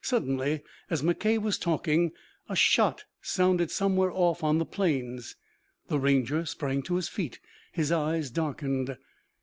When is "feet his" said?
7.10-7.92